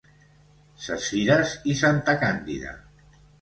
[0.85, 2.75] Ses Fires i Santa Càndida.